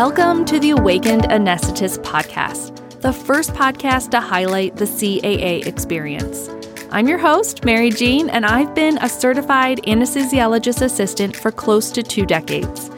Welcome 0.00 0.46
to 0.46 0.58
the 0.58 0.70
Awakened 0.70 1.24
Anesthetist 1.24 2.02
podcast, 2.02 2.74
the 3.02 3.12
first 3.12 3.52
podcast 3.52 4.10
to 4.12 4.20
highlight 4.20 4.76
the 4.76 4.86
CAA 4.86 5.66
experience. 5.66 6.48
I'm 6.90 7.06
your 7.06 7.18
host, 7.18 7.66
Mary 7.66 7.90
Jean, 7.90 8.30
and 8.30 8.46
I've 8.46 8.74
been 8.74 8.96
a 9.02 9.10
certified 9.10 9.82
anesthesiologist 9.82 10.80
assistant 10.80 11.36
for 11.36 11.52
close 11.52 11.90
to 11.90 12.02
two 12.02 12.24
decades. 12.24 12.90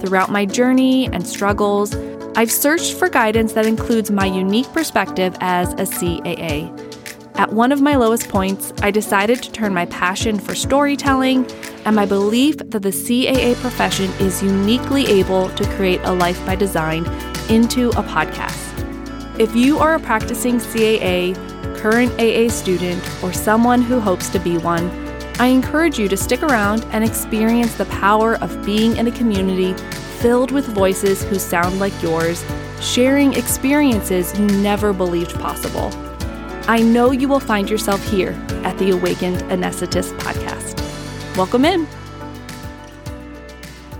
Throughout 0.00 0.32
my 0.32 0.44
journey 0.44 1.06
and 1.06 1.24
struggles, 1.24 1.94
I've 2.34 2.50
searched 2.50 2.94
for 2.94 3.08
guidance 3.08 3.52
that 3.52 3.64
includes 3.64 4.10
my 4.10 4.26
unique 4.26 4.72
perspective 4.72 5.36
as 5.38 5.74
a 5.74 5.86
CAA. 5.86 6.74
At 7.36 7.52
one 7.52 7.70
of 7.70 7.80
my 7.80 7.94
lowest 7.94 8.28
points, 8.28 8.72
I 8.82 8.90
decided 8.90 9.44
to 9.44 9.52
turn 9.52 9.72
my 9.72 9.86
passion 9.86 10.40
for 10.40 10.56
storytelling 10.56 11.44
and 11.84 11.96
my 11.96 12.06
belief 12.06 12.58
that 12.58 12.82
the 12.82 12.90
CAA 12.90 13.54
profession 13.56 14.10
is 14.20 14.42
uniquely 14.42 15.06
able 15.06 15.48
to 15.50 15.64
create 15.76 16.00
a 16.04 16.12
life 16.12 16.44
by 16.46 16.54
design 16.54 17.04
into 17.48 17.88
a 17.90 18.02
podcast. 18.02 18.64
If 19.38 19.54
you 19.54 19.78
are 19.78 19.94
a 19.94 20.00
practicing 20.00 20.58
CAA, 20.58 21.34
current 21.76 22.12
AA 22.20 22.50
student, 22.50 23.02
or 23.22 23.32
someone 23.32 23.82
who 23.82 24.00
hopes 24.00 24.28
to 24.30 24.38
be 24.40 24.58
one, 24.58 24.90
I 25.38 25.46
encourage 25.46 25.98
you 25.98 26.08
to 26.08 26.16
stick 26.16 26.42
around 26.42 26.84
and 26.90 27.04
experience 27.04 27.74
the 27.76 27.84
power 27.86 28.34
of 28.42 28.64
being 28.66 28.96
in 28.96 29.06
a 29.06 29.12
community 29.12 29.74
filled 30.18 30.50
with 30.50 30.66
voices 30.66 31.22
who 31.22 31.38
sound 31.38 31.78
like 31.78 32.02
yours, 32.02 32.44
sharing 32.80 33.34
experiences 33.34 34.36
you 34.36 34.46
never 34.46 34.92
believed 34.92 35.38
possible. 35.38 35.90
I 36.66 36.80
know 36.80 37.12
you 37.12 37.28
will 37.28 37.40
find 37.40 37.70
yourself 37.70 38.04
here 38.10 38.32
at 38.64 38.76
the 38.78 38.90
Awakened 38.90 39.38
Anesthetist 39.42 40.18
podcast. 40.18 40.67
Welcome 41.38 41.64
in. 41.64 41.86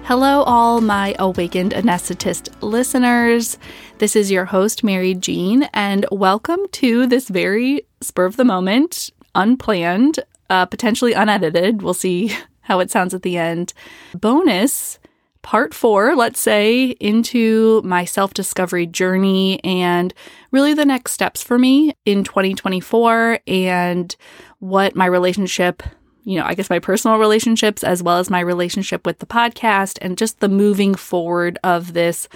Hello, 0.02 0.42
all 0.42 0.80
my 0.80 1.14
Awakened 1.20 1.70
Anesthetist 1.70 2.48
listeners. 2.60 3.58
This 3.98 4.16
is 4.16 4.28
your 4.28 4.44
host, 4.44 4.82
Mary 4.82 5.14
Jean, 5.14 5.62
and 5.72 6.04
welcome 6.10 6.58
to 6.72 7.06
this 7.06 7.28
very 7.28 7.86
spur 8.00 8.24
of 8.24 8.36
the 8.36 8.44
moment, 8.44 9.10
unplanned, 9.36 10.18
uh, 10.50 10.66
potentially 10.66 11.12
unedited. 11.12 11.80
We'll 11.80 11.94
see 11.94 12.36
how 12.62 12.80
it 12.80 12.90
sounds 12.90 13.14
at 13.14 13.22
the 13.22 13.36
end. 13.36 13.72
Bonus 14.14 14.98
part 15.42 15.72
four, 15.72 16.16
let's 16.16 16.40
say, 16.40 16.86
into 16.98 17.80
my 17.82 18.04
self 18.04 18.34
discovery 18.34 18.86
journey 18.86 19.62
and 19.62 20.12
really 20.50 20.74
the 20.74 20.84
next 20.84 21.12
steps 21.12 21.44
for 21.44 21.56
me 21.56 21.94
in 22.04 22.24
2024 22.24 23.38
and 23.46 24.16
what 24.58 24.96
my 24.96 25.06
relationship, 25.06 25.84
you 26.24 26.38
know, 26.38 26.44
I 26.44 26.54
guess 26.54 26.70
my 26.70 26.78
personal 26.78 27.18
relationships 27.18 27.82
as 27.82 28.02
well 28.02 28.18
as 28.18 28.30
my 28.30 28.40
relationship 28.40 29.06
with 29.06 29.18
the 29.18 29.26
podcast 29.26 29.98
and 30.00 30.18
just 30.18 30.40
the 30.40 30.48
moving 30.48 30.94
forward 30.94 31.58
of 31.64 31.92
this 31.92 32.28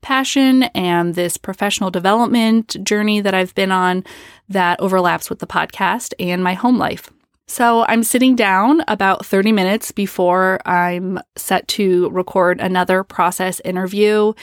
passion 0.00 0.64
and 0.74 1.14
this 1.14 1.36
professional 1.36 1.90
development 1.90 2.76
journey 2.84 3.20
that 3.20 3.34
I've 3.34 3.54
been 3.54 3.72
on 3.72 4.04
that 4.48 4.80
overlaps 4.80 5.28
with 5.28 5.40
the 5.40 5.46
podcast 5.46 6.12
and 6.18 6.44
my 6.44 6.54
home 6.54 6.78
life. 6.78 7.10
So 7.50 7.86
I'm 7.88 8.04
sitting 8.04 8.36
down 8.36 8.82
about 8.88 9.24
30 9.24 9.52
minutes 9.52 9.90
before 9.90 10.60
I'm 10.66 11.18
set 11.34 11.66
to 11.68 12.10
record 12.10 12.60
another 12.60 13.02
process 13.02 13.58
interview. 13.64 14.34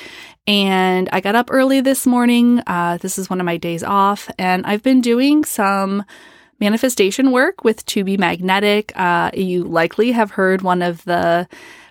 And 0.48 1.08
I 1.14 1.22
got 1.22 1.36
up 1.36 1.50
early 1.52 1.82
this 1.82 2.08
morning. 2.08 2.64
Uh, 2.66 2.98
this 2.98 3.20
is 3.20 3.30
one 3.30 3.40
of 3.40 3.46
my 3.46 3.58
days 3.58 3.84
off. 3.84 4.32
And 4.40 4.66
I've 4.66 4.82
been 4.82 5.02
doing 5.02 5.46
some 5.46 6.04
manifestation 6.60 7.32
work 7.32 7.64
with 7.64 7.86
To 7.88 8.04
Be 8.04 8.18
Magnetic. 8.18 8.92
Uh, 8.96 9.32
you 9.34 9.64
likely 9.64 10.12
have 10.12 10.32
heard 10.32 10.62
one 10.62 10.82
of 10.82 11.04
the 11.06 11.48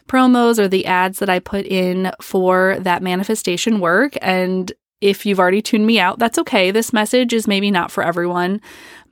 promos 0.09 0.59
or 0.59 0.69
the 0.69 0.87
ads 0.87 1.19
that 1.19 1.31
I 1.31 1.39
put 1.39 1.67
in 1.67 2.13
for 2.21 2.77
that 2.81 3.03
manifestation 3.03 3.81
work. 3.81 4.17
And 4.21 4.73
if 5.01 5.27
you've 5.27 5.41
already 5.41 5.61
tuned 5.61 5.87
me 5.87 5.99
out, 5.99 6.19
that's 6.19 6.39
okay. 6.39 6.71
This 6.71 6.93
message 6.93 7.33
is 7.33 7.47
maybe 7.47 7.71
not 7.71 7.91
for 7.91 8.03
everyone, 8.03 8.61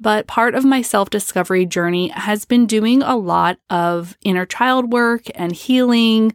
but 0.01 0.27
part 0.27 0.55
of 0.55 0.65
my 0.65 0.81
self 0.81 1.11
discovery 1.11 1.67
journey 1.67 2.09
has 2.09 2.45
been 2.45 2.67
doing 2.67 3.03
a 3.03 3.17
lot 3.17 3.59
of 3.69 4.17
inner 4.23 4.47
child 4.47 4.93
work 4.93 5.25
and 5.35 5.53
healing. 5.53 6.33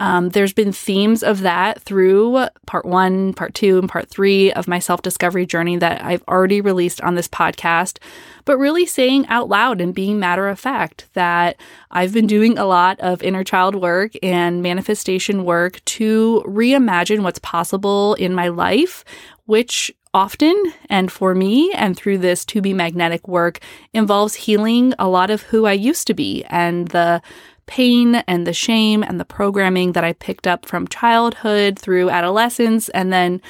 Um, 0.00 0.28
there's 0.28 0.52
been 0.52 0.72
themes 0.72 1.22
of 1.22 1.40
that 1.40 1.82
through 1.82 2.46
part 2.66 2.84
one, 2.84 3.34
part 3.34 3.54
two, 3.54 3.78
and 3.78 3.88
part 3.88 4.08
three 4.08 4.52
of 4.52 4.68
my 4.68 4.78
self 4.78 5.02
discovery 5.02 5.44
journey 5.44 5.76
that 5.76 6.04
I've 6.04 6.22
already 6.28 6.60
released 6.60 7.00
on 7.00 7.16
this 7.16 7.28
podcast. 7.28 7.98
But 8.44 8.58
really 8.58 8.86
saying 8.86 9.26
out 9.26 9.48
loud 9.48 9.80
and 9.80 9.94
being 9.94 10.18
matter 10.18 10.48
of 10.48 10.58
fact 10.58 11.08
that 11.14 11.56
I've 11.90 12.12
been 12.12 12.26
doing 12.26 12.56
a 12.56 12.64
lot 12.64 12.98
of 13.00 13.22
inner 13.22 13.44
child 13.44 13.74
work 13.74 14.12
and 14.22 14.62
manifestation 14.62 15.44
work 15.44 15.84
to 15.86 16.44
reimagine 16.46 17.22
what's 17.22 17.40
possible 17.40 18.14
in 18.14 18.34
my 18.34 18.48
life, 18.48 19.04
which 19.46 19.92
often 20.14 20.72
and 20.88 21.12
for 21.12 21.34
me 21.34 21.70
and 21.74 21.96
through 21.96 22.18
this 22.18 22.44
to 22.44 22.62
be 22.62 22.72
magnetic 22.72 23.28
work 23.28 23.60
involves 23.92 24.34
healing 24.34 24.94
a 24.98 25.08
lot 25.08 25.30
of 25.30 25.42
who 25.42 25.66
I 25.66 25.72
used 25.72 26.06
to 26.06 26.14
be 26.14 26.44
and 26.48 26.88
the 26.88 27.20
pain 27.68 28.16
and 28.26 28.46
the 28.46 28.52
shame 28.52 29.04
and 29.04 29.20
the 29.20 29.24
programming 29.24 29.92
that 29.92 30.02
I 30.02 30.14
picked 30.14 30.46
up 30.46 30.66
from 30.66 30.88
childhood 30.88 31.78
through 31.78 32.10
adolescence 32.10 32.88
and 32.88 33.12
then 33.12 33.40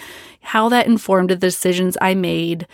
how 0.42 0.68
that 0.68 0.86
informed 0.86 1.30
the 1.30 1.36
decisions 1.36 1.96
I 2.00 2.14
made. 2.14 2.66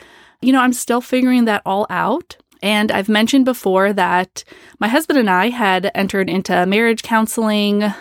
You 0.43 0.53
know, 0.53 0.60
I'm 0.60 0.72
still 0.72 1.00
figuring 1.00 1.44
that 1.44 1.62
all 1.65 1.87
out. 1.88 2.37
And 2.62 2.91
I've 2.91 3.09
mentioned 3.09 3.44
before 3.44 3.93
that 3.93 4.43
my 4.81 4.88
husband 4.88 5.19
and 5.19 5.31
I 5.31 5.50
had 5.50 5.91
entered 5.94 6.28
into 6.28 6.66
marriage 6.66 7.03
counseling 7.03 7.93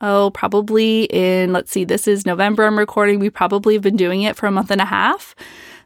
oh, 0.00 0.30
probably 0.30 1.04
in, 1.04 1.52
let's 1.52 1.70
see, 1.70 1.84
this 1.84 2.08
is 2.08 2.24
November 2.24 2.64
I'm 2.64 2.78
recording. 2.78 3.18
We 3.18 3.30
probably 3.30 3.74
have 3.74 3.82
been 3.82 3.96
doing 3.96 4.22
it 4.22 4.36
for 4.36 4.46
a 4.46 4.50
month 4.50 4.70
and 4.70 4.80
a 4.80 4.86
half. 4.86 5.34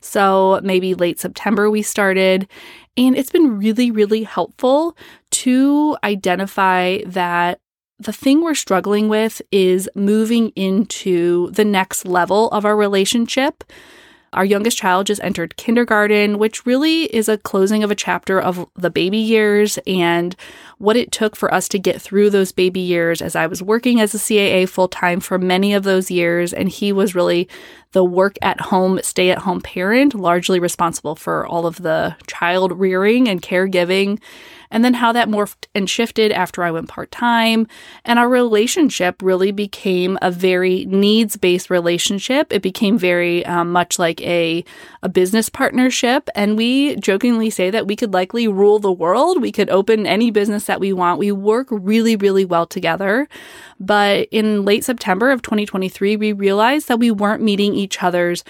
So 0.00 0.60
maybe 0.62 0.94
late 0.94 1.18
September 1.18 1.70
we 1.70 1.82
started. 1.82 2.46
And 2.96 3.16
it's 3.16 3.30
been 3.30 3.58
really, 3.58 3.90
really 3.90 4.22
helpful 4.22 4.96
to 5.34 5.96
identify 6.04 6.98
that 7.06 7.58
the 7.98 8.12
thing 8.12 8.40
we're 8.42 8.54
struggling 8.54 9.08
with 9.08 9.42
is 9.50 9.88
moving 9.96 10.50
into 10.50 11.50
the 11.50 11.64
next 11.64 12.06
level 12.06 12.48
of 12.50 12.64
our 12.64 12.76
relationship. 12.76 13.64
Our 14.32 14.44
youngest 14.44 14.78
child 14.78 15.06
just 15.06 15.22
entered 15.22 15.56
kindergarten, 15.56 16.38
which 16.38 16.66
really 16.66 17.04
is 17.04 17.28
a 17.28 17.38
closing 17.38 17.84
of 17.84 17.90
a 17.90 17.96
chapter 17.96 18.40
of 18.40 18.68
the 18.74 18.90
baby 18.90 19.18
years 19.18 19.78
and 19.86 20.34
what 20.78 20.96
it 20.96 21.12
took 21.12 21.36
for 21.36 21.52
us 21.52 21.68
to 21.68 21.78
get 21.78 22.02
through 22.02 22.30
those 22.30 22.50
baby 22.52 22.80
years 22.80 23.22
as 23.22 23.36
I 23.36 23.46
was 23.46 23.62
working 23.62 24.00
as 24.00 24.14
a 24.14 24.18
CAA 24.18 24.68
full 24.68 24.88
time 24.88 25.20
for 25.20 25.38
many 25.38 25.72
of 25.72 25.84
those 25.84 26.10
years. 26.10 26.52
And 26.52 26.68
he 26.68 26.92
was 26.92 27.14
really 27.14 27.48
the 27.92 28.04
work 28.04 28.36
at 28.42 28.60
home, 28.60 28.98
stay 29.02 29.30
at 29.30 29.38
home 29.38 29.60
parent, 29.60 30.14
largely 30.14 30.58
responsible 30.58 31.14
for 31.14 31.46
all 31.46 31.64
of 31.64 31.82
the 31.82 32.16
child 32.26 32.72
rearing 32.78 33.28
and 33.28 33.40
caregiving 33.40 34.20
and 34.74 34.84
then 34.84 34.94
how 34.94 35.12
that 35.12 35.28
morphed 35.28 35.66
and 35.72 35.88
shifted 35.88 36.32
after 36.32 36.64
I 36.64 36.72
went 36.72 36.88
part 36.88 37.12
time. 37.12 37.68
And 38.04 38.18
our 38.18 38.28
relationship 38.28 39.22
really 39.22 39.52
became 39.52 40.18
a 40.20 40.32
very 40.32 40.84
needs 40.86 41.36
based 41.36 41.70
relationship. 41.70 42.52
It 42.52 42.60
became 42.60 42.98
very 42.98 43.46
um, 43.46 43.70
much 43.70 44.00
like 44.00 44.20
a, 44.22 44.64
a 45.00 45.08
business 45.08 45.48
partnership. 45.48 46.28
And 46.34 46.56
we 46.56 46.96
jokingly 46.96 47.50
say 47.50 47.70
that 47.70 47.86
we 47.86 47.94
could 47.94 48.12
likely 48.12 48.48
rule 48.48 48.80
the 48.80 48.90
world. 48.90 49.40
We 49.40 49.52
could 49.52 49.70
open 49.70 50.08
any 50.08 50.32
business 50.32 50.64
that 50.64 50.80
we 50.80 50.92
want. 50.92 51.20
We 51.20 51.30
work 51.30 51.68
really, 51.70 52.16
really 52.16 52.44
well 52.44 52.66
together. 52.66 53.28
But 53.78 54.26
in 54.32 54.64
late 54.64 54.82
September 54.82 55.30
of 55.30 55.40
2023, 55.42 56.16
we 56.16 56.32
realized 56.32 56.88
that 56.88 56.98
we 56.98 57.12
weren't 57.12 57.42
meeting 57.42 57.74
each 57.74 58.02
other's 58.02 58.42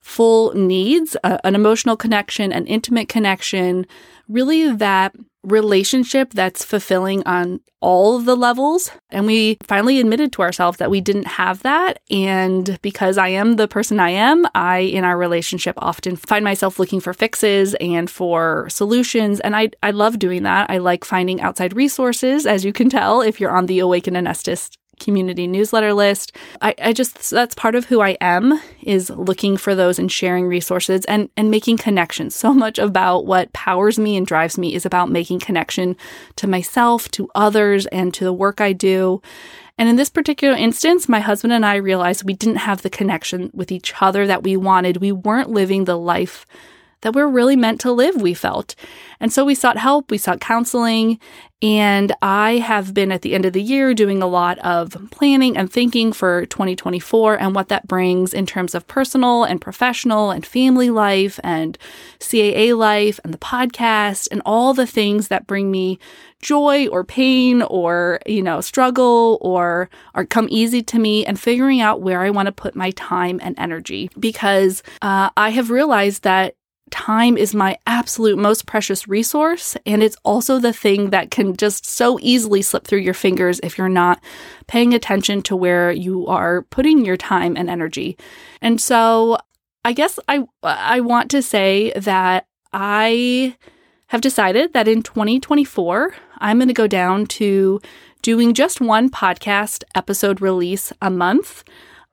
full 0.00 0.52
needs, 0.54 1.16
uh, 1.22 1.38
an 1.44 1.54
emotional 1.54 1.96
connection, 1.96 2.52
an 2.52 2.66
intimate 2.66 3.08
connection, 3.08 3.86
really 4.28 4.72
that 4.72 5.14
relationship 5.42 6.32
that's 6.32 6.64
fulfilling 6.64 7.22
on 7.26 7.60
all 7.80 8.18
the 8.18 8.36
levels. 8.36 8.90
And 9.10 9.26
we 9.26 9.56
finally 9.62 9.98
admitted 10.00 10.32
to 10.32 10.42
ourselves 10.42 10.78
that 10.78 10.90
we 10.90 11.00
didn't 11.00 11.26
have 11.26 11.62
that. 11.62 12.00
And 12.10 12.78
because 12.82 13.16
I 13.16 13.28
am 13.28 13.56
the 13.56 13.68
person 13.68 14.00
I 14.00 14.10
am, 14.10 14.46
I, 14.54 14.78
in 14.80 15.04
our 15.04 15.16
relationship, 15.16 15.74
often 15.78 16.16
find 16.16 16.44
myself 16.44 16.78
looking 16.78 17.00
for 17.00 17.14
fixes 17.14 17.74
and 17.80 18.10
for 18.10 18.68
solutions. 18.68 19.40
And 19.40 19.56
I, 19.56 19.70
I 19.82 19.92
love 19.92 20.18
doing 20.18 20.42
that. 20.42 20.70
I 20.70 20.78
like 20.78 21.04
finding 21.04 21.40
outside 21.40 21.74
resources, 21.74 22.46
as 22.46 22.64
you 22.64 22.72
can 22.72 22.90
tell 22.90 23.22
if 23.22 23.40
you're 23.40 23.56
on 23.56 23.66
the 23.66 23.78
Awaken 23.78 24.14
Anesthetist 24.14 24.76
community 25.00 25.46
newsletter 25.46 25.92
list. 25.92 26.36
I, 26.60 26.74
I 26.82 26.92
just 26.92 27.30
that's 27.30 27.54
part 27.54 27.74
of 27.74 27.86
who 27.86 28.00
I 28.00 28.16
am 28.20 28.60
is 28.82 29.10
looking 29.10 29.56
for 29.56 29.74
those 29.74 29.98
and 29.98 30.10
sharing 30.10 30.46
resources 30.46 31.04
and 31.06 31.28
and 31.36 31.50
making 31.50 31.78
connections. 31.78 32.36
So 32.36 32.54
much 32.54 32.78
about 32.78 33.26
what 33.26 33.52
powers 33.52 33.98
me 33.98 34.16
and 34.16 34.26
drives 34.26 34.58
me 34.58 34.74
is 34.74 34.86
about 34.86 35.10
making 35.10 35.40
connection 35.40 35.96
to 36.36 36.46
myself, 36.46 37.10
to 37.12 37.28
others, 37.34 37.86
and 37.86 38.14
to 38.14 38.24
the 38.24 38.32
work 38.32 38.60
I 38.60 38.72
do. 38.72 39.20
And 39.78 39.88
in 39.88 39.96
this 39.96 40.10
particular 40.10 40.54
instance, 40.54 41.08
my 41.08 41.20
husband 41.20 41.54
and 41.54 41.64
I 41.64 41.76
realized 41.76 42.24
we 42.24 42.34
didn't 42.34 42.56
have 42.56 42.82
the 42.82 42.90
connection 42.90 43.50
with 43.54 43.72
each 43.72 43.94
other 44.00 44.26
that 44.26 44.42
we 44.42 44.54
wanted. 44.54 44.98
We 44.98 45.10
weren't 45.10 45.48
living 45.48 45.84
the 45.84 45.96
life 45.96 46.44
that 47.02 47.14
we're 47.14 47.28
really 47.28 47.56
meant 47.56 47.80
to 47.80 47.92
live, 47.92 48.20
we 48.20 48.34
felt. 48.34 48.74
And 49.20 49.32
so 49.32 49.44
we 49.44 49.54
sought 49.54 49.78
help, 49.78 50.10
we 50.10 50.18
sought 50.18 50.40
counseling, 50.40 51.18
and 51.62 52.14
I 52.22 52.52
have 52.52 52.94
been 52.94 53.12
at 53.12 53.20
the 53.20 53.34
end 53.34 53.44
of 53.44 53.52
the 53.52 53.62
year 53.62 53.92
doing 53.92 54.22
a 54.22 54.26
lot 54.26 54.58
of 54.60 54.96
planning 55.10 55.58
and 55.58 55.70
thinking 55.70 56.12
for 56.12 56.46
2024 56.46 57.38
and 57.38 57.54
what 57.54 57.68
that 57.68 57.86
brings 57.86 58.32
in 58.32 58.46
terms 58.46 58.74
of 58.74 58.86
personal 58.86 59.44
and 59.44 59.60
professional 59.60 60.30
and 60.30 60.46
family 60.46 60.88
life 60.88 61.38
and 61.44 61.76
CAA 62.18 62.76
life 62.76 63.20
and 63.24 63.34
the 63.34 63.38
podcast 63.38 64.26
and 64.30 64.40
all 64.46 64.72
the 64.72 64.86
things 64.86 65.28
that 65.28 65.46
bring 65.46 65.70
me 65.70 65.98
joy 66.40 66.86
or 66.88 67.04
pain 67.04 67.60
or, 67.60 68.20
you 68.24 68.42
know, 68.42 68.62
struggle 68.62 69.36
or 69.42 69.90
are 70.14 70.24
come 70.24 70.48
easy 70.50 70.82
to 70.82 70.98
me 70.98 71.26
and 71.26 71.38
figuring 71.38 71.82
out 71.82 72.00
where 72.00 72.22
I 72.22 72.30
want 72.30 72.46
to 72.46 72.52
put 72.52 72.74
my 72.74 72.90
time 72.92 73.38
and 73.42 73.54
energy 73.58 74.08
because 74.18 74.82
uh, 75.02 75.28
I 75.36 75.50
have 75.50 75.68
realized 75.68 76.22
that 76.22 76.54
time 76.90 77.36
is 77.36 77.54
my 77.54 77.78
absolute 77.86 78.38
most 78.38 78.66
precious 78.66 79.08
resource. 79.08 79.76
And 79.86 80.02
it's 80.02 80.16
also 80.24 80.58
the 80.58 80.72
thing 80.72 81.10
that 81.10 81.30
can 81.30 81.56
just 81.56 81.86
so 81.86 82.18
easily 82.20 82.62
slip 82.62 82.86
through 82.86 83.00
your 83.00 83.14
fingers 83.14 83.60
if 83.62 83.78
you're 83.78 83.88
not 83.88 84.22
paying 84.66 84.94
attention 84.94 85.42
to 85.42 85.56
where 85.56 85.90
you 85.90 86.26
are 86.26 86.62
putting 86.62 87.04
your 87.04 87.16
time 87.16 87.56
and 87.56 87.70
energy. 87.70 88.16
And 88.60 88.80
so 88.80 89.38
I 89.84 89.92
guess 89.92 90.18
I, 90.28 90.44
I 90.62 91.00
want 91.00 91.30
to 91.30 91.42
say 91.42 91.92
that 91.96 92.46
I 92.72 93.56
have 94.08 94.20
decided 94.20 94.72
that 94.72 94.88
in 94.88 95.02
2024, 95.02 96.14
I'm 96.38 96.58
going 96.58 96.68
to 96.68 96.74
go 96.74 96.86
down 96.86 97.26
to 97.26 97.80
doing 98.22 98.54
just 98.54 98.80
one 98.80 99.08
podcast 99.08 99.84
episode 99.94 100.40
release 100.40 100.92
a 101.00 101.10
month. 101.10 101.64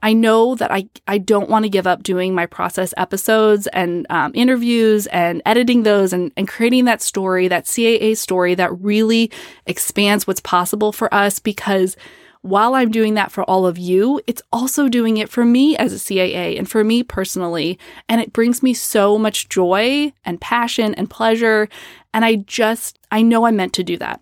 I 0.03 0.13
know 0.13 0.53
that 0.55 0.71
I, 0.71 0.87
I 1.07 1.17
don't 1.17 1.49
want 1.49 1.63
to 1.63 1.69
give 1.69 1.87
up 1.87 2.03
doing 2.03 2.35
my 2.35 2.45
process 2.45 2.93
episodes 2.97 3.65
and 3.67 4.05
um, 4.09 4.31
interviews 4.35 5.07
and 5.07 5.41
editing 5.45 5.83
those 5.83 6.13
and, 6.13 6.31
and 6.37 6.47
creating 6.47 6.85
that 6.85 7.01
story, 7.01 7.47
that 7.47 7.65
CAA 7.65 8.15
story 8.15 8.53
that 8.55 8.79
really 8.79 9.31
expands 9.65 10.27
what's 10.27 10.41
possible 10.41 10.91
for 10.91 11.11
us 11.13 11.39
because 11.39 11.97
while 12.41 12.75
I'm 12.75 12.91
doing 12.91 13.15
that 13.15 13.31
for 13.31 13.43
all 13.43 13.65
of 13.65 13.77
you, 13.77 14.21
it's 14.27 14.41
also 14.53 14.87
doing 14.87 15.17
it 15.17 15.29
for 15.29 15.43
me 15.43 15.75
as 15.77 15.91
a 15.91 15.97
CAA 15.97 16.57
and 16.57 16.69
for 16.69 16.83
me 16.83 17.03
personally. 17.03 17.79
And 18.07 18.21
it 18.21 18.31
brings 18.31 18.61
me 18.61 18.73
so 18.73 19.17
much 19.17 19.49
joy 19.49 20.13
and 20.23 20.39
passion 20.39 20.93
and 20.95 21.09
pleasure. 21.09 21.67
And 22.13 22.23
I 22.23 22.35
just, 22.35 22.99
I 23.11 23.23
know 23.23 23.45
I'm 23.45 23.55
meant 23.55 23.73
to 23.73 23.83
do 23.83 23.97
that. 23.97 24.21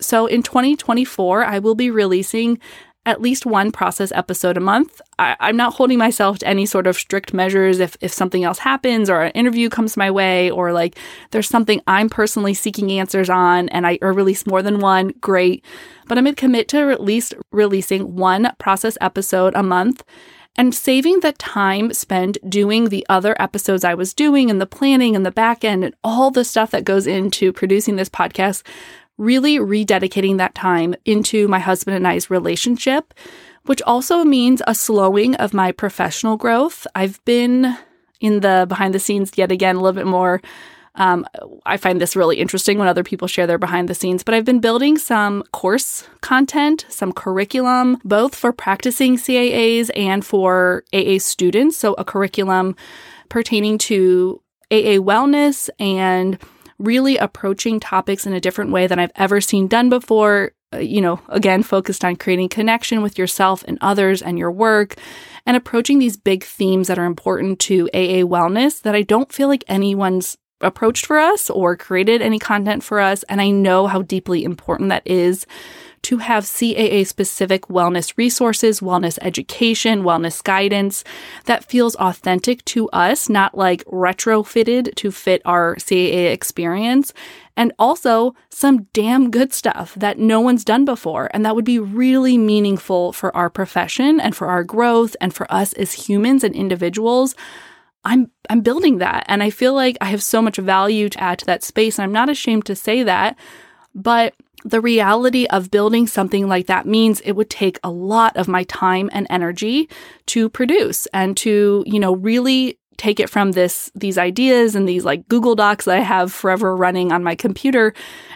So 0.00 0.26
in 0.26 0.42
2024, 0.42 1.44
I 1.44 1.58
will 1.60 1.76
be 1.76 1.90
releasing 1.90 2.58
at 3.06 3.20
least 3.20 3.44
one 3.44 3.70
process 3.70 4.10
episode 4.12 4.56
a 4.56 4.60
month. 4.60 5.00
I, 5.18 5.36
am 5.40 5.56
not 5.56 5.74
holding 5.74 5.98
myself 5.98 6.38
to 6.38 6.46
any 6.46 6.66
sort 6.66 6.86
of 6.86 6.96
strict 6.96 7.34
measures 7.34 7.78
if, 7.78 7.96
if 8.00 8.12
something 8.12 8.44
else 8.44 8.58
happens 8.58 9.10
or 9.10 9.22
an 9.22 9.32
interview 9.32 9.68
comes 9.68 9.96
my 9.96 10.10
way 10.10 10.50
or 10.50 10.72
like 10.72 10.98
there's 11.30 11.48
something 11.48 11.80
I'm 11.86 12.08
personally 12.08 12.54
seeking 12.54 12.90
answers 12.92 13.28
on 13.28 13.68
and 13.70 13.86
I 13.86 13.98
release 14.00 14.46
more 14.46 14.62
than 14.62 14.78
one, 14.78 15.12
great. 15.20 15.64
But 16.06 16.18
I'm 16.18 16.24
going 16.24 16.34
to 16.34 16.40
commit 16.40 16.68
to 16.68 16.90
at 16.90 17.02
least 17.02 17.34
releasing 17.50 18.16
one 18.16 18.52
process 18.58 18.96
episode 19.00 19.54
a 19.54 19.62
month 19.62 20.02
and 20.56 20.74
saving 20.74 21.20
the 21.20 21.32
time 21.32 21.92
spent 21.92 22.38
doing 22.48 22.88
the 22.88 23.04
other 23.08 23.34
episodes 23.40 23.84
I 23.84 23.94
was 23.94 24.14
doing 24.14 24.50
and 24.50 24.60
the 24.60 24.66
planning 24.66 25.16
and 25.16 25.26
the 25.26 25.30
back 25.30 25.64
end 25.64 25.84
and 25.84 25.94
all 26.04 26.30
the 26.30 26.44
stuff 26.44 26.70
that 26.70 26.84
goes 26.84 27.06
into 27.06 27.52
producing 27.52 27.96
this 27.96 28.08
podcast 28.08 28.62
really 29.18 29.58
rededicating 29.58 30.38
that 30.38 30.54
time 30.54 30.94
into 31.04 31.48
my 31.48 31.58
husband 31.58 31.96
and 31.96 32.06
I's 32.06 32.30
relationship, 32.30 33.14
which 33.66 33.82
also 33.82 34.24
means 34.24 34.62
a 34.66 34.74
slowing 34.74 35.34
of 35.36 35.54
my 35.54 35.72
professional 35.72 36.36
growth. 36.36 36.86
I've 36.94 37.24
been 37.24 37.76
in 38.20 38.40
the 38.40 38.66
behind 38.68 38.94
the 38.94 38.98
scenes 38.98 39.32
yet 39.36 39.52
again 39.52 39.76
a 39.76 39.80
little 39.80 39.94
bit 39.96 40.06
more. 40.06 40.40
Um, 40.96 41.26
I 41.66 41.76
find 41.76 42.00
this 42.00 42.14
really 42.14 42.36
interesting 42.38 42.78
when 42.78 42.86
other 42.86 43.02
people 43.02 43.26
share 43.26 43.48
their 43.48 43.58
behind 43.58 43.88
the 43.88 43.94
scenes, 43.94 44.22
but 44.22 44.32
I've 44.32 44.44
been 44.44 44.60
building 44.60 44.96
some 44.96 45.42
course 45.52 46.06
content, 46.20 46.86
some 46.88 47.12
curriculum, 47.12 47.98
both 48.04 48.34
for 48.34 48.52
practicing 48.52 49.16
CAAs 49.16 49.90
and 49.96 50.24
for 50.24 50.84
AA 50.92 51.18
students. 51.18 51.76
So, 51.76 51.94
a 51.94 52.04
curriculum 52.04 52.76
pertaining 53.28 53.78
to 53.78 54.40
AA 54.70 55.02
wellness 55.02 55.68
and 55.80 56.38
really 56.84 57.16
approaching 57.16 57.80
topics 57.80 58.26
in 58.26 58.32
a 58.32 58.40
different 58.40 58.70
way 58.70 58.86
than 58.86 58.98
I've 58.98 59.12
ever 59.16 59.40
seen 59.40 59.68
done 59.68 59.88
before. 59.88 60.52
Uh, 60.72 60.78
you 60.78 61.00
know, 61.00 61.20
again, 61.28 61.62
focused 61.62 62.04
on 62.04 62.16
creating 62.16 62.48
connection 62.48 63.02
with 63.02 63.18
yourself 63.18 63.64
and 63.66 63.78
others 63.80 64.22
and 64.22 64.38
your 64.38 64.50
work 64.50 64.96
and 65.46 65.56
approaching 65.56 65.98
these 65.98 66.16
big 66.16 66.44
themes 66.44 66.88
that 66.88 66.98
are 66.98 67.04
important 67.04 67.58
to 67.60 67.88
AA 67.94 68.24
wellness 68.24 68.82
that 68.82 68.94
I 68.94 69.02
don't 69.02 69.32
feel 69.32 69.48
like 69.48 69.64
anyone's 69.68 70.36
approached 70.60 71.06
for 71.06 71.18
us 71.18 71.50
or 71.50 71.76
created 71.76 72.22
any 72.22 72.38
content 72.38 72.82
for 72.82 73.00
us. 73.00 73.22
And 73.24 73.40
I 73.40 73.50
know 73.50 73.86
how 73.86 74.02
deeply 74.02 74.44
important 74.44 74.88
that 74.88 75.06
is 75.06 75.46
to 76.04 76.18
have 76.18 76.44
CAA 76.44 77.06
specific 77.06 77.62
wellness 77.68 78.16
resources, 78.16 78.80
wellness 78.80 79.18
education, 79.22 80.02
wellness 80.02 80.42
guidance 80.42 81.02
that 81.46 81.64
feels 81.64 81.96
authentic 81.96 82.64
to 82.66 82.88
us, 82.90 83.28
not 83.28 83.56
like 83.56 83.84
retrofitted 83.84 84.94
to 84.96 85.10
fit 85.10 85.42
our 85.44 85.76
CAA 85.76 86.32
experience. 86.32 87.12
And 87.56 87.72
also 87.78 88.34
some 88.50 88.84
damn 88.92 89.30
good 89.30 89.52
stuff 89.52 89.94
that 89.94 90.18
no 90.18 90.40
one's 90.40 90.64
done 90.64 90.84
before. 90.84 91.30
And 91.32 91.44
that 91.44 91.54
would 91.54 91.64
be 91.64 91.78
really 91.78 92.36
meaningful 92.36 93.12
for 93.12 93.34
our 93.36 93.48
profession 93.48 94.20
and 94.20 94.34
for 94.34 94.48
our 94.48 94.64
growth 94.64 95.16
and 95.20 95.32
for 95.32 95.50
us 95.52 95.72
as 95.74 95.92
humans 95.92 96.44
and 96.44 96.54
individuals. 96.54 97.34
I'm 98.04 98.30
I'm 98.50 98.60
building 98.60 98.98
that 98.98 99.24
and 99.28 99.42
I 99.42 99.48
feel 99.50 99.72
like 99.72 99.96
I 100.00 100.06
have 100.06 100.22
so 100.22 100.42
much 100.42 100.58
value 100.58 101.08
to 101.08 101.22
add 101.22 101.38
to 101.38 101.46
that 101.46 101.62
space 101.62 101.98
and 101.98 102.04
I'm 102.04 102.12
not 102.12 102.28
ashamed 102.28 102.66
to 102.66 102.76
say 102.76 103.02
that 103.02 103.38
but 103.94 104.34
the 104.64 104.80
reality 104.80 105.46
of 105.46 105.70
building 105.70 106.06
something 106.06 106.48
like 106.48 106.66
that 106.66 106.86
means 106.86 107.20
it 107.20 107.32
would 107.32 107.50
take 107.50 107.78
a 107.84 107.90
lot 107.90 108.36
of 108.36 108.48
my 108.48 108.64
time 108.64 109.10
and 109.12 109.26
energy 109.28 109.88
to 110.26 110.48
produce 110.48 111.06
and 111.06 111.36
to, 111.36 111.84
you 111.86 112.00
know, 112.00 112.16
really 112.16 112.78
take 112.96 113.18
it 113.18 113.28
from 113.28 113.52
this 113.52 113.90
these 113.94 114.16
ideas 114.16 114.74
and 114.74 114.88
these 114.88 115.04
like 115.04 115.26
Google 115.28 115.54
Docs 115.54 115.84
that 115.84 115.98
I 115.98 116.02
have 116.02 116.32
forever 116.32 116.76
running 116.76 117.12
on 117.12 117.24
my 117.24 117.34
computer 117.34 117.92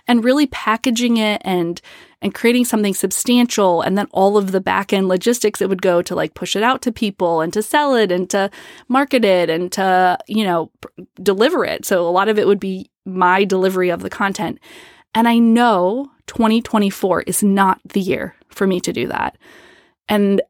and 0.07 0.25
really 0.25 0.47
packaging 0.47 1.17
it 1.17 1.41
and 1.45 1.81
and 2.21 2.35
creating 2.35 2.65
something 2.65 2.95
substantial. 2.95 3.81
And 3.81 3.97
then 3.97 4.09
all 4.11 4.37
of 4.37 4.51
the 4.51 4.61
back 4.61 4.93
end 4.93 5.09
logistics 5.09 5.63
it 5.63 5.69
would 5.69 5.81
go 5.81 6.03
to 6.03 6.15
like 6.15 6.35
push 6.35 6.57
it 6.57 6.63
out 6.63 6.83
to 6.83 6.93
people 6.93 7.41
and 7.41 7.53
to 7.53 7.63
sell 7.63 7.95
it 7.95 8.11
and 8.11 8.29
to 8.31 8.51
market 8.89 9.25
it 9.25 9.49
and 9.49 9.71
to 9.73 10.19
you 10.27 10.45
know 10.45 10.71
pr- 10.81 10.89
deliver 11.23 11.65
it. 11.65 11.87
So 11.87 12.07
a 12.07 12.11
lot 12.11 12.29
of 12.29 12.39
it 12.39 12.47
would 12.47 12.61
be 12.61 12.91
my 13.07 13.45
delivery 13.45 13.91
of 13.91 14.03
the 14.03 14.11
content 14.11 14.59
and 15.19 15.27
I 15.27 15.39
know 15.39 16.13
2024 16.29 17.23
is 17.23 17.43
not 17.43 17.81
the 17.85 17.99
year 17.99 18.37
for 18.51 18.69
me 18.69 18.79
to 18.79 18.93
do 18.93 19.09
that. 19.09 19.37
And 20.09 20.41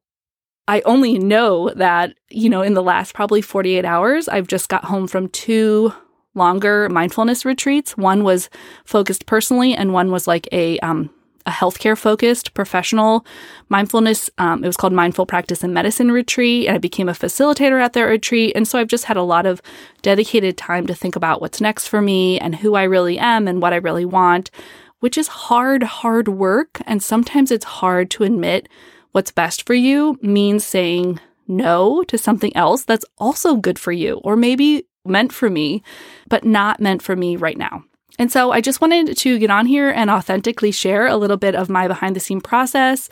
I 0.68 0.82
only 0.82 1.18
know 1.18 1.70
that, 1.70 2.12
you 2.28 2.50
know, 2.50 2.60
in 2.60 2.74
the 2.74 2.82
last 2.82 3.14
probably 3.14 3.40
48 3.40 3.86
hours, 3.86 4.28
I've 4.28 4.46
just 4.46 4.68
got 4.68 4.84
home 4.84 5.06
from 5.06 5.28
two 5.28 5.94
longer 6.34 6.90
mindfulness 6.90 7.46
retreats. 7.46 7.96
One 7.96 8.24
was 8.24 8.50
focused 8.84 9.24
personally, 9.24 9.72
and 9.72 9.94
one 9.94 10.10
was 10.10 10.26
like 10.28 10.46
a 10.52 10.78
um, 10.80 11.08
a 11.48 11.50
healthcare 11.50 11.98
focused 11.98 12.54
professional 12.54 13.26
mindfulness. 13.68 14.30
Um, 14.38 14.62
it 14.62 14.66
was 14.66 14.76
called 14.76 14.92
Mindful 14.92 15.26
Practice 15.26 15.64
in 15.64 15.72
Medicine 15.72 16.12
Retreat, 16.12 16.68
and 16.68 16.76
I 16.76 16.78
became 16.78 17.08
a 17.08 17.12
facilitator 17.12 17.82
at 17.82 17.94
that 17.94 18.02
retreat. 18.02 18.52
And 18.54 18.68
so 18.68 18.78
I've 18.78 18.86
just 18.86 19.06
had 19.06 19.16
a 19.16 19.22
lot 19.22 19.46
of 19.46 19.60
dedicated 20.02 20.56
time 20.56 20.86
to 20.86 20.94
think 20.94 21.16
about 21.16 21.40
what's 21.40 21.60
next 21.60 21.88
for 21.88 22.00
me 22.00 22.38
and 22.38 22.54
who 22.54 22.74
I 22.74 22.84
really 22.84 23.18
am 23.18 23.48
and 23.48 23.60
what 23.60 23.72
I 23.72 23.76
really 23.76 24.04
want 24.04 24.50
which 25.00 25.16
is 25.16 25.28
hard, 25.28 25.82
hard 25.82 26.28
work. 26.28 26.80
And 26.86 27.02
sometimes 27.02 27.50
it's 27.50 27.64
hard 27.64 28.10
to 28.12 28.24
admit 28.24 28.68
what's 29.12 29.30
best 29.30 29.66
for 29.66 29.74
you 29.74 30.18
means 30.22 30.64
saying 30.64 31.20
no 31.46 32.02
to 32.04 32.18
something 32.18 32.54
else 32.56 32.84
that's 32.84 33.04
also 33.16 33.56
good 33.56 33.78
for 33.78 33.92
you, 33.92 34.16
or 34.24 34.36
maybe 34.36 34.86
meant 35.04 35.32
for 35.32 35.48
me, 35.48 35.82
but 36.28 36.44
not 36.44 36.80
meant 36.80 37.02
for 37.02 37.16
me 37.16 37.36
right 37.36 37.56
now. 37.56 37.84
And 38.18 38.32
so 38.32 38.50
I 38.50 38.60
just 38.60 38.80
wanted 38.80 39.16
to 39.16 39.38
get 39.38 39.50
on 39.50 39.66
here 39.66 39.90
and 39.90 40.10
authentically 40.10 40.72
share 40.72 41.06
a 41.06 41.16
little 41.16 41.36
bit 41.36 41.54
of 41.54 41.68
my 41.68 41.86
behind 41.86 42.16
the 42.16 42.20
scene 42.20 42.40
process. 42.40 43.08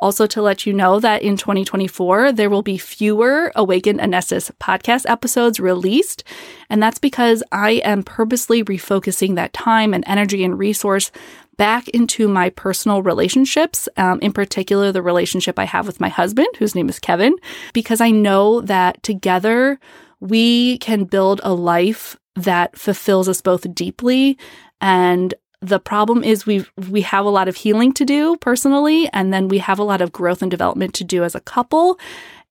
Also, 0.00 0.26
to 0.26 0.40
let 0.40 0.64
you 0.64 0.72
know 0.72 0.98
that 0.98 1.22
in 1.22 1.36
2024, 1.36 2.32
there 2.32 2.48
will 2.48 2.62
be 2.62 2.78
fewer 2.78 3.52
Awakened 3.54 4.00
Anesthetist 4.00 4.50
podcast 4.58 5.08
episodes 5.08 5.60
released. 5.60 6.24
And 6.70 6.82
that's 6.82 6.98
because 6.98 7.42
I 7.52 7.72
am 7.84 8.02
purposely 8.02 8.64
refocusing 8.64 9.34
that 9.34 9.52
time 9.52 9.92
and 9.92 10.02
energy 10.06 10.42
and 10.42 10.58
resource 10.58 11.10
back 11.58 11.88
into 11.88 12.26
my 12.26 12.48
personal 12.48 13.02
relationships, 13.02 13.90
um, 13.98 14.18
in 14.20 14.32
particular, 14.32 14.90
the 14.90 15.02
relationship 15.02 15.58
I 15.58 15.64
have 15.64 15.86
with 15.86 16.00
my 16.00 16.08
husband, 16.08 16.48
whose 16.58 16.74
name 16.74 16.88
is 16.88 16.98
Kevin, 16.98 17.36
because 17.74 18.00
I 18.00 18.10
know 18.10 18.62
that 18.62 19.02
together 19.02 19.78
we 20.20 20.78
can 20.78 21.04
build 21.04 21.42
a 21.44 21.52
life 21.52 22.16
that 22.36 22.76
fulfills 22.78 23.28
us 23.28 23.40
both 23.40 23.72
deeply 23.74 24.38
and 24.80 25.34
the 25.62 25.80
problem 25.80 26.24
is 26.24 26.46
we 26.46 26.64
we 26.88 27.02
have 27.02 27.26
a 27.26 27.30
lot 27.30 27.48
of 27.48 27.56
healing 27.56 27.92
to 27.92 28.04
do 28.04 28.36
personally 28.38 29.10
and 29.12 29.32
then 29.32 29.48
we 29.48 29.58
have 29.58 29.78
a 29.78 29.84
lot 29.84 30.00
of 30.00 30.12
growth 30.12 30.40
and 30.40 30.50
development 30.50 30.94
to 30.94 31.04
do 31.04 31.22
as 31.22 31.34
a 31.34 31.40
couple 31.40 31.98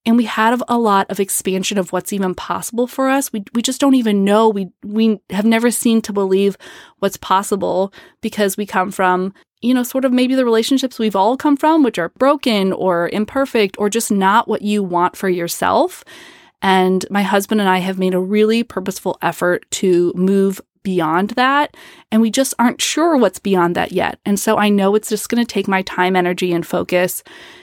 and 0.06 0.16
we 0.16 0.24
have 0.24 0.62
a 0.68 0.78
lot 0.78 1.10
of 1.10 1.20
expansion 1.20 1.76
of 1.76 1.92
what's 1.92 2.12
even 2.12 2.34
possible 2.34 2.86
for 2.86 3.08
us. 3.08 3.32
We 3.32 3.44
we 3.52 3.62
just 3.62 3.80
don't 3.80 3.94
even 3.94 4.24
know. 4.24 4.48
We 4.48 4.70
we 4.82 5.20
have 5.30 5.44
never 5.44 5.70
seen 5.70 6.00
to 6.02 6.12
believe 6.12 6.56
what's 7.00 7.18
possible 7.18 7.92
because 8.22 8.56
we 8.56 8.64
come 8.64 8.90
from, 8.90 9.34
you 9.60 9.74
know, 9.74 9.82
sort 9.82 10.04
of 10.04 10.12
maybe 10.12 10.34
the 10.34 10.44
relationships 10.44 10.98
we've 10.98 11.16
all 11.16 11.36
come 11.36 11.56
from, 11.56 11.82
which 11.82 11.98
are 11.98 12.08
broken 12.10 12.72
or 12.72 13.10
imperfect 13.12 13.76
or 13.78 13.90
just 13.90 14.10
not 14.10 14.48
what 14.48 14.62
you 14.62 14.82
want 14.82 15.16
for 15.16 15.28
yourself. 15.28 16.02
And 16.62 17.04
my 17.10 17.22
husband 17.22 17.60
and 17.60 17.70
I 17.70 17.78
have 17.78 17.98
made 17.98 18.14
a 18.14 18.20
really 18.20 18.62
purposeful 18.62 19.18
effort 19.22 19.70
to 19.72 20.12
move 20.14 20.60
beyond 20.82 21.30
that. 21.30 21.76
And 22.10 22.22
we 22.22 22.30
just 22.30 22.54
aren't 22.58 22.80
sure 22.80 23.16
what's 23.16 23.38
beyond 23.38 23.76
that 23.76 23.92
yet. 23.92 24.18
And 24.24 24.38
so 24.38 24.56
I 24.56 24.68
know 24.68 24.94
it's 24.94 25.08
just 25.08 25.28
going 25.28 25.44
to 25.44 25.50
take 25.50 25.68
my 25.68 25.82
time, 25.82 26.16
energy, 26.16 26.52
and 26.52 26.66
focus. 26.66 27.22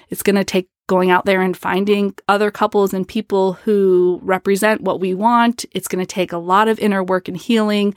It's 0.09 0.23
going 0.23 0.35
to 0.35 0.43
take 0.43 0.69
going 0.87 1.11
out 1.11 1.25
there 1.25 1.41
and 1.41 1.57
finding 1.57 2.15
other 2.27 2.49
couples 2.49 2.93
and 2.93 3.07
people 3.07 3.53
who 3.53 4.19
represent 4.23 4.81
what 4.81 4.99
we 4.99 5.13
want. 5.13 5.65
It's 5.71 5.87
going 5.87 6.03
to 6.03 6.05
take 6.05 6.31
a 6.31 6.37
lot 6.37 6.67
of 6.67 6.79
inner 6.79 7.03
work 7.03 7.27
and 7.27 7.37
healing. 7.37 7.93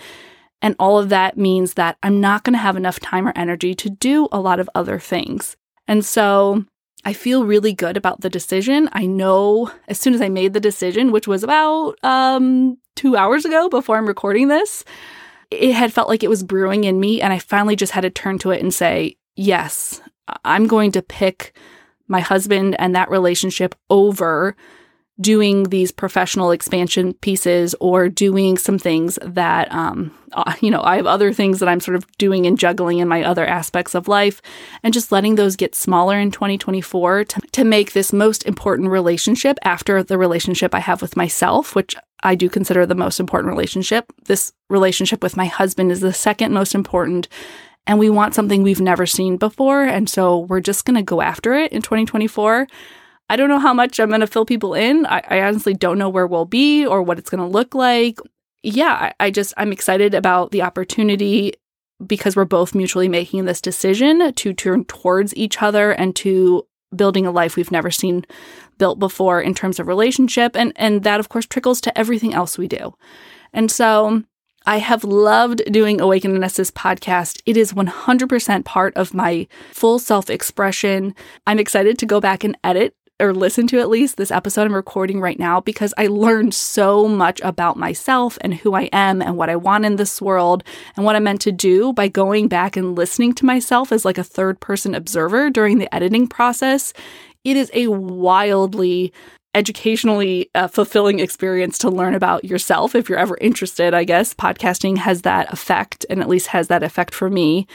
And 0.60 0.74
all 0.78 0.98
of 0.98 1.08
that 1.08 1.38
means 1.38 1.74
that 1.74 1.96
I'm 2.02 2.20
not 2.20 2.44
going 2.44 2.54
to 2.54 2.58
have 2.58 2.76
enough 2.76 2.98
time 2.98 3.28
or 3.28 3.32
energy 3.36 3.74
to 3.76 3.90
do 3.90 4.28
a 4.32 4.40
lot 4.40 4.60
of 4.60 4.68
other 4.74 4.98
things. 4.98 5.56
And 5.86 6.04
so 6.04 6.64
I 7.04 7.12
feel 7.12 7.44
really 7.44 7.72
good 7.72 7.96
about 7.96 8.20
the 8.20 8.30
decision. 8.30 8.88
I 8.92 9.06
know 9.06 9.70
as 9.88 9.98
soon 9.98 10.14
as 10.14 10.20
I 10.20 10.28
made 10.28 10.52
the 10.52 10.60
decision, 10.60 11.12
which 11.12 11.26
was 11.26 11.42
about 11.42 11.94
um, 12.02 12.76
two 12.94 13.16
hours 13.16 13.44
ago 13.44 13.68
before 13.68 13.96
I'm 13.96 14.06
recording 14.06 14.48
this, 14.48 14.84
it 15.50 15.72
had 15.72 15.92
felt 15.92 16.08
like 16.08 16.22
it 16.22 16.30
was 16.30 16.42
brewing 16.42 16.84
in 16.84 17.00
me. 17.00 17.20
And 17.22 17.32
I 17.32 17.38
finally 17.38 17.76
just 17.76 17.92
had 17.92 18.02
to 18.02 18.10
turn 18.10 18.38
to 18.40 18.50
it 18.50 18.62
and 18.62 18.72
say, 18.72 19.16
yes, 19.34 20.00
I'm 20.44 20.66
going 20.66 20.92
to 20.92 21.02
pick 21.02 21.56
my 22.06 22.20
husband 22.20 22.76
and 22.78 22.94
that 22.94 23.10
relationship 23.10 23.74
over 23.88 24.54
doing 25.20 25.64
these 25.64 25.92
professional 25.92 26.50
expansion 26.50 27.12
pieces 27.14 27.74
or 27.80 28.08
doing 28.08 28.56
some 28.56 28.78
things 28.78 29.18
that 29.22 29.70
um, 29.72 30.16
uh, 30.32 30.54
you 30.60 30.70
know 30.70 30.82
i 30.82 30.96
have 30.96 31.06
other 31.06 31.32
things 31.32 31.58
that 31.58 31.68
i'm 31.68 31.80
sort 31.80 31.96
of 31.96 32.06
doing 32.18 32.46
and 32.46 32.58
juggling 32.58 32.98
in 32.98 33.08
my 33.08 33.22
other 33.22 33.46
aspects 33.46 33.94
of 33.94 34.08
life 34.08 34.40
and 34.82 34.94
just 34.94 35.12
letting 35.12 35.34
those 35.34 35.56
get 35.56 35.74
smaller 35.74 36.18
in 36.18 36.30
2024 36.30 37.24
to, 37.24 37.40
to 37.52 37.64
make 37.64 37.92
this 37.92 38.12
most 38.12 38.44
important 38.46 38.88
relationship 38.88 39.58
after 39.62 40.02
the 40.02 40.18
relationship 40.18 40.74
i 40.74 40.80
have 40.80 41.02
with 41.02 41.16
myself 41.16 41.74
which 41.74 41.94
i 42.22 42.34
do 42.34 42.48
consider 42.48 42.86
the 42.86 42.94
most 42.94 43.20
important 43.20 43.50
relationship. 43.52 44.12
This 44.24 44.52
relationship 44.68 45.22
with 45.22 45.36
my 45.36 45.46
husband 45.46 45.90
is 45.92 46.00
the 46.00 46.12
second 46.12 46.52
most 46.52 46.74
important 46.74 47.28
and 47.86 47.98
we 47.98 48.10
want 48.10 48.34
something 48.34 48.62
we've 48.62 48.80
never 48.80 49.06
seen 49.06 49.36
before. 49.36 49.82
And 49.82 50.08
so 50.08 50.40
we're 50.40 50.60
just 50.60 50.84
going 50.84 50.96
to 50.96 51.02
go 51.02 51.22
after 51.22 51.54
it 51.54 51.72
in 51.72 51.82
2024 51.82 52.66
I 53.30 53.36
don't 53.36 53.48
know 53.48 53.60
how 53.60 53.72
much 53.72 54.00
I'm 54.00 54.08
going 54.08 54.20
to 54.22 54.26
fill 54.26 54.44
people 54.44 54.74
in. 54.74 55.06
I, 55.06 55.22
I, 55.28 55.40
honestly 55.42 55.72
don't 55.72 55.98
know 55.98 56.08
where 56.08 56.26
we'll 56.26 56.46
be 56.46 56.84
or 56.84 57.00
what 57.00 57.16
it's 57.16 57.30
going 57.30 57.40
to 57.40 57.46
look 57.46 57.76
like. 57.76 58.18
Yeah, 58.64 58.92
I, 58.92 59.26
I 59.26 59.30
just, 59.30 59.54
I'm 59.56 59.70
excited 59.70 60.14
about 60.14 60.50
the 60.50 60.62
opportunity 60.62 61.54
because 62.04 62.34
we're 62.34 62.44
both 62.44 62.74
mutually 62.74 63.08
making 63.08 63.44
this 63.44 63.60
decision 63.60 64.32
to 64.34 64.52
turn 64.52 64.84
towards 64.86 65.34
each 65.36 65.62
other 65.62 65.92
and 65.92 66.16
to 66.16 66.66
building 66.94 67.24
a 67.24 67.30
life 67.30 67.54
we've 67.54 67.70
never 67.70 67.90
seen 67.90 68.24
built 68.78 68.98
before 68.98 69.40
in 69.40 69.54
terms 69.54 69.78
of 69.78 69.86
relationship 69.86 70.56
and 70.56 70.72
and 70.74 71.04
that 71.04 71.20
of 71.20 71.28
course 71.28 71.46
trickles 71.46 71.80
to 71.80 71.96
everything 71.96 72.34
else 72.34 72.58
we 72.58 72.66
do. 72.66 72.94
And 73.52 73.70
so 73.70 74.24
I 74.66 74.78
have 74.78 75.04
loved 75.04 75.62
doing 75.72 76.00
Awaken 76.00 76.36
Anesthetists 76.36 76.72
podcast. 76.72 77.40
It 77.46 77.56
is 77.56 77.72
100% 77.72 78.64
part 78.64 78.94
of 78.96 79.14
my 79.14 79.46
full 79.72 79.98
self 79.98 80.28
expression. 80.28 81.14
I'm 81.46 81.58
excited 81.58 81.98
to 81.98 82.06
go 82.06 82.20
back 82.20 82.44
and 82.44 82.58
edit 82.62 82.94
or 83.20 83.34
listen 83.34 83.66
to 83.68 83.78
at 83.78 83.88
least 83.88 84.16
this 84.16 84.30
episode 84.30 84.66
I'm 84.66 84.74
recording 84.74 85.20
right 85.20 85.38
now 85.38 85.60
because 85.60 85.92
I 85.98 86.06
learned 86.06 86.54
so 86.54 87.06
much 87.06 87.40
about 87.42 87.76
myself 87.76 88.38
and 88.40 88.54
who 88.54 88.74
I 88.74 88.88
am 88.92 89.20
and 89.20 89.36
what 89.36 89.50
I 89.50 89.56
want 89.56 89.84
in 89.84 89.96
this 89.96 90.20
world 90.20 90.64
and 90.96 91.04
what 91.04 91.16
I'm 91.16 91.24
meant 91.24 91.42
to 91.42 91.52
do 91.52 91.92
by 91.92 92.08
going 92.08 92.48
back 92.48 92.76
and 92.76 92.96
listening 92.96 93.34
to 93.34 93.44
myself 93.44 93.92
as 93.92 94.04
like 94.04 94.18
a 94.18 94.24
third 94.24 94.60
person 94.60 94.94
observer 94.94 95.50
during 95.50 95.78
the 95.78 95.94
editing 95.94 96.26
process. 96.26 96.92
It 97.44 97.56
is 97.56 97.70
a 97.74 97.88
wildly 97.88 99.12
educationally 99.54 100.48
uh, 100.54 100.68
fulfilling 100.68 101.18
experience 101.18 101.76
to 101.78 101.90
learn 101.90 102.14
about 102.14 102.44
yourself 102.44 102.94
if 102.94 103.08
you're 103.08 103.18
ever 103.18 103.36
interested 103.40 103.92
i 103.92 104.04
guess 104.04 104.32
podcasting 104.32 104.96
has 104.96 105.22
that 105.22 105.52
effect 105.52 106.06
and 106.08 106.20
at 106.20 106.28
least 106.28 106.46
has 106.46 106.68
that 106.68 106.84
effect 106.84 107.12
for 107.12 107.28
me 107.28 107.66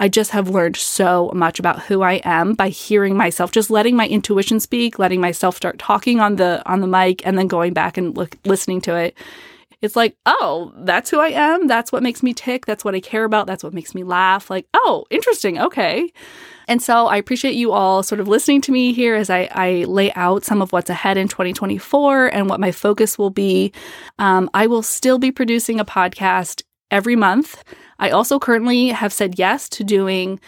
I 0.00 0.08
just 0.08 0.30
have 0.30 0.48
learned 0.48 0.76
so 0.76 1.30
much 1.34 1.58
about 1.58 1.82
who 1.82 2.00
I 2.00 2.22
am 2.24 2.54
by 2.54 2.70
hearing 2.70 3.16
myself, 3.16 3.52
just 3.52 3.70
letting 3.70 3.96
my 3.96 4.08
intuition 4.08 4.58
speak, 4.58 4.98
letting 4.98 5.20
myself 5.20 5.56
start 5.56 5.78
talking 5.78 6.20
on 6.20 6.36
the 6.36 6.62
on 6.64 6.80
the 6.80 6.86
mic 6.86 7.24
and 7.26 7.38
then 7.38 7.46
going 7.46 7.74
back 7.74 7.98
and 7.98 8.16
look, 8.16 8.34
listening 8.46 8.80
to 8.82 8.96
it. 8.96 9.16
It's 9.82 9.96
like, 9.96 10.16
oh, 10.26 10.72
that's 10.78 11.10
who 11.10 11.20
I 11.20 11.28
am. 11.28 11.66
That's 11.66 11.92
what 11.92 12.02
makes 12.02 12.22
me 12.22 12.34
tick. 12.34 12.66
That's 12.66 12.84
what 12.84 12.94
I 12.94 13.00
care 13.00 13.24
about. 13.24 13.46
That's 13.46 13.62
what 13.62 13.72
makes 13.74 13.94
me 13.94 14.02
laugh. 14.02 14.50
Like, 14.50 14.66
oh, 14.74 15.04
interesting. 15.10 15.58
Okay. 15.58 16.12
And 16.68 16.82
so 16.82 17.06
I 17.06 17.16
appreciate 17.16 17.54
you 17.54 17.72
all 17.72 18.02
sort 18.02 18.20
of 18.20 18.28
listening 18.28 18.60
to 18.62 18.72
me 18.72 18.92
here 18.92 19.14
as 19.14 19.28
I, 19.28 19.48
I 19.52 19.84
lay 19.84 20.12
out 20.12 20.44
some 20.44 20.62
of 20.62 20.72
what's 20.72 20.90
ahead 20.90 21.16
in 21.16 21.28
2024 21.28 22.26
and 22.26 22.48
what 22.48 22.60
my 22.60 22.72
focus 22.72 23.18
will 23.18 23.30
be. 23.30 23.72
Um, 24.18 24.48
I 24.54 24.66
will 24.66 24.82
still 24.82 25.18
be 25.18 25.32
producing 25.32 25.80
a 25.80 25.84
podcast 25.84 26.62
every 26.90 27.16
month. 27.16 27.62
I 28.00 28.10
also 28.10 28.38
currently 28.38 28.88
have 28.88 29.12
said 29.12 29.38
yes 29.38 29.68
to 29.70 29.84
doing 29.84 30.40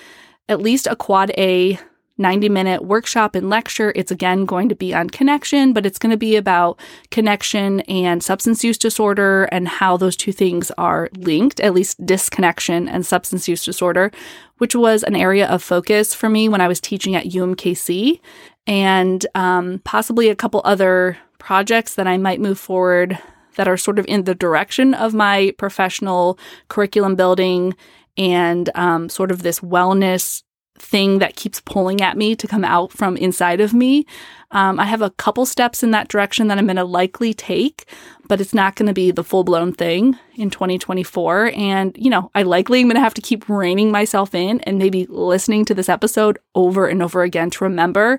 at 0.49 0.61
least 0.61 0.89
a 0.89 0.97
quad 0.97 1.31
A 1.39 1.79
90 2.19 2.49
minute 2.49 2.85
workshop 2.85 3.35
and 3.35 3.51
lecture. 3.51 3.93
It's 3.95 4.11
again 4.11 4.45
going 4.45 4.69
to 4.69 4.75
be 4.75 4.95
on 4.95 5.11
connection, 5.11 5.73
but 5.73 5.87
it's 5.87 5.99
going 5.99 6.11
to 6.11 6.17
be 6.17 6.37
about 6.37 6.79
connection 7.11 7.81
and 7.81 8.23
substance 8.23 8.65
use 8.65 8.79
disorder 8.79 9.45
and 9.45 9.69
how 9.69 9.97
those 9.97 10.17
two 10.17 10.33
things 10.33 10.71
are 10.79 11.09
linked, 11.17 11.61
at 11.61 11.75
least 11.75 12.05
disconnection 12.05 12.89
and 12.89 13.05
substance 13.05 13.49
use 13.49 13.65
disorder, 13.65 14.11
which 14.59 14.75
was 14.75 15.03
an 15.03 15.17
area 15.17 15.47
of 15.47 15.63
focus 15.63 16.15
for 16.15 16.29
me 16.29 16.49
when 16.49 16.61
I 16.61 16.69
was 16.69 16.81
teaching 16.81 17.15
at 17.15 17.27
UMKC, 17.27 18.21
and 18.67 19.27
um, 19.35 19.81
possibly 19.85 20.29
a 20.29 20.37
couple 20.37 20.63
other 20.65 21.19
projects 21.39 21.97
that 21.97 22.07
I 22.07 22.17
might 22.19 22.41
move 22.41 22.59
forward 22.59 23.19
that 23.57 23.69
are 23.69 23.77
sort 23.77 23.99
of 23.99 24.07
in 24.07 24.25
the 24.25 24.35
direction 24.35 24.95
of 24.95 25.15
my 25.15 25.55
professional 25.59 26.39
curriculum 26.69 27.15
building 27.15 27.75
and 28.17 28.71
um, 28.75 29.09
sort 29.09 29.31
of 29.31 29.43
this 29.43 29.61
wellness 29.61 30.43
thing 30.79 31.21
that 31.21 31.37
keeps 31.37 31.61
pulling 31.61 32.01
at 32.01 32.17
me 32.17 32.35
to 32.35 32.49
come 32.49 32.65
out 32.65 32.93
from 32.93 33.17
inside 33.17 33.61
of 33.61 33.73
me. 33.73 34.05
Um, 34.51 34.81
I 34.81 34.85
have 34.85 35.01
a 35.01 35.11
couple 35.11 35.47
steps 35.47 35.83
in 35.83 35.93
that 35.93 36.09
direction 36.09 36.49
that 36.49 36.59
I'm 36.59 36.67
going 36.67 36.77
to 36.77 36.85
likely 36.85 37.33
take, 37.33 37.87
but 38.29 38.41
it's 38.41 38.53
not 38.53 38.75
going 38.75 38.89
to 38.89 38.93
be 38.93 39.11
the 39.11 39.25
full 39.25 39.45
blown 39.45 39.73
thing 39.73 40.19
in 40.35 40.51
2024. 40.51 41.53
And, 41.55 41.97
you 41.97 42.11
know, 42.11 42.31
I 42.35 42.43
likely 42.43 42.81
am 42.81 42.89
going 42.89 42.97
to 42.97 43.01
have 43.01 43.15
to 43.15 43.23
keep 43.23 43.49
reining 43.49 43.91
myself 43.91 44.35
in 44.35 44.61
and 44.63 44.79
maybe 44.79 45.07
listening 45.07 45.65
to 45.67 45.75
this 45.75 45.89
episode 45.89 46.39
over 46.55 46.87
and 46.87 47.03
over 47.03 47.23
again 47.23 47.51
to 47.51 47.65
remember 47.65 48.19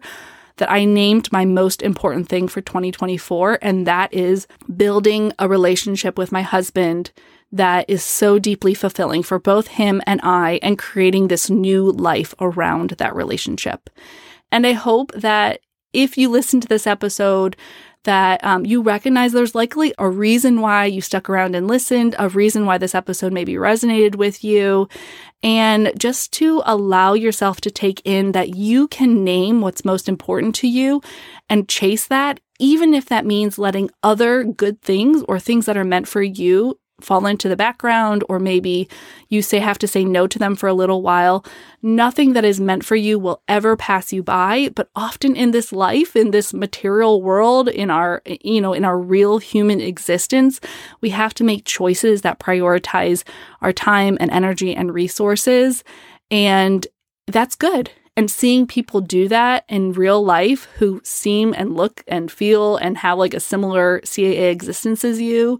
that 0.57 0.71
I 0.71 0.85
named 0.85 1.31
my 1.31 1.45
most 1.45 1.81
important 1.81 2.29
thing 2.29 2.47
for 2.47 2.61
2024, 2.61 3.59
and 3.61 3.87
that 3.87 4.13
is 4.13 4.47
building 4.75 5.33
a 5.39 5.47
relationship 5.47 6.17
with 6.17 6.31
my 6.31 6.41
husband 6.41 7.11
that 7.51 7.85
is 7.87 8.03
so 8.03 8.39
deeply 8.39 8.73
fulfilling 8.73 9.21
for 9.21 9.39
both 9.39 9.67
him 9.67 10.01
and 10.07 10.19
I, 10.23 10.59
and 10.63 10.77
creating 10.77 11.27
this 11.27 11.49
new 11.49 11.91
life 11.91 12.33
around 12.39 12.91
that 12.91 13.15
relationship. 13.15 13.89
And 14.51 14.65
I 14.65 14.73
hope 14.73 15.11
that 15.13 15.59
if 15.93 16.17
you 16.17 16.29
listen 16.29 16.59
to 16.61 16.67
this 16.67 16.87
episode, 16.87 17.55
that 18.03 18.43
um, 18.43 18.65
you 18.65 18.81
recognize 18.81 19.31
there's 19.31 19.55
likely 19.55 19.93
a 19.97 20.09
reason 20.09 20.61
why 20.61 20.85
you 20.85 21.01
stuck 21.01 21.29
around 21.29 21.55
and 21.55 21.67
listened, 21.67 22.15
a 22.19 22.29
reason 22.29 22.65
why 22.65 22.77
this 22.77 22.95
episode 22.95 23.33
maybe 23.33 23.53
resonated 23.53 24.15
with 24.15 24.43
you, 24.43 24.87
and 25.41 25.91
just 25.97 26.31
to 26.33 26.61
allow 26.65 27.13
yourself 27.13 27.61
to 27.61 27.71
take 27.71 28.01
in 28.05 28.31
that 28.31 28.55
you 28.55 28.87
can 28.87 29.23
name 29.23 29.61
what's 29.61 29.85
most 29.85 30.07
important 30.07 30.55
to 30.55 30.67
you 30.67 31.01
and 31.49 31.69
chase 31.69 32.07
that, 32.07 32.39
even 32.59 32.93
if 32.93 33.05
that 33.05 33.25
means 33.25 33.57
letting 33.57 33.89
other 34.03 34.43
good 34.43 34.81
things 34.81 35.23
or 35.27 35.39
things 35.39 35.65
that 35.65 35.77
are 35.77 35.83
meant 35.83 36.07
for 36.07 36.21
you 36.21 36.77
fall 37.01 37.25
into 37.25 37.49
the 37.49 37.55
background 37.55 38.23
or 38.29 38.39
maybe 38.39 38.87
you 39.29 39.41
say 39.41 39.59
have 39.59 39.79
to 39.79 39.87
say 39.87 40.05
no 40.05 40.27
to 40.27 40.39
them 40.39 40.55
for 40.55 40.67
a 40.67 40.73
little 40.73 41.01
while. 41.01 41.45
Nothing 41.81 42.33
that 42.33 42.45
is 42.45 42.59
meant 42.59 42.85
for 42.85 42.95
you 42.95 43.19
will 43.19 43.41
ever 43.47 43.75
pass 43.75 44.13
you 44.13 44.23
by 44.23 44.69
but 44.75 44.89
often 44.95 45.35
in 45.35 45.51
this 45.51 45.71
life 45.71 46.15
in 46.15 46.31
this 46.31 46.53
material 46.53 47.21
world 47.21 47.67
in 47.67 47.89
our 47.89 48.21
you 48.41 48.61
know 48.61 48.73
in 48.73 48.85
our 48.85 48.97
real 48.97 49.37
human 49.37 49.81
existence 49.81 50.61
we 51.01 51.09
have 51.09 51.33
to 51.35 51.43
make 51.43 51.65
choices 51.65 52.21
that 52.21 52.39
prioritize 52.39 53.23
our 53.61 53.73
time 53.73 54.17
and 54.19 54.31
energy 54.31 54.75
and 54.75 54.93
resources. 54.93 55.83
And 56.31 56.85
that's 57.27 57.55
good. 57.55 57.91
And 58.15 58.29
seeing 58.29 58.67
people 58.67 59.01
do 59.01 59.27
that 59.29 59.65
in 59.67 59.93
real 59.93 60.23
life 60.23 60.65
who 60.77 61.01
seem 61.03 61.53
and 61.57 61.75
look 61.75 62.03
and 62.07 62.31
feel 62.31 62.77
and 62.77 62.97
have 62.97 63.17
like 63.17 63.33
a 63.33 63.39
similar 63.39 64.01
CAA 64.01 64.51
existence 64.51 65.03
as 65.03 65.19
you 65.19 65.59